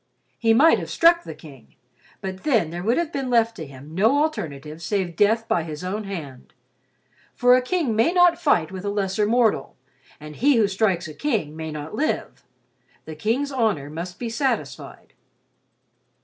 He 0.39 0.51
might 0.55 0.79
have 0.79 0.89
struck 0.89 1.23
the 1.25 1.35
King, 1.35 1.75
but 2.21 2.41
then 2.41 2.71
there 2.71 2.81
would 2.81 2.97
have 2.97 3.13
been 3.13 3.29
left 3.29 3.55
to 3.57 3.67
him 3.67 3.93
no 3.93 4.23
alternative 4.23 4.81
save 4.81 5.15
death 5.15 5.47
by 5.47 5.61
his 5.61 5.83
own 5.83 6.05
hand; 6.05 6.55
for 7.35 7.55
a 7.55 7.61
king 7.61 7.95
may 7.95 8.11
not 8.11 8.41
fight 8.41 8.71
with 8.71 8.83
a 8.83 8.89
lesser 8.89 9.27
mortal, 9.27 9.75
and 10.19 10.37
he 10.37 10.55
who 10.55 10.67
strikes 10.67 11.07
a 11.07 11.13
king 11.13 11.55
may 11.55 11.69
not 11.69 11.93
live—the 11.93 13.15
king's 13.15 13.51
honor 13.51 13.91
must 13.91 14.17
be 14.17 14.27
satisfied. 14.27 15.13